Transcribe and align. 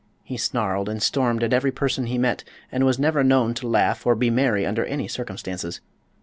He 0.23 0.35
snarled 0.35 0.89
and 0.89 0.99
stormed 0.99 1.43
at 1.43 1.53
every 1.53 1.71
person 1.71 2.07
he 2.07 2.17
met 2.17 2.43
and 2.71 2.83
was 2.87 2.97
never 2.97 3.23
known 3.23 3.53
to 3.53 3.67
laugh 3.67 4.03
or 4.03 4.15
be 4.15 4.31
merry 4.31 4.65
under 4.65 4.83
any 4.83 5.07
circumstances. 5.07 5.79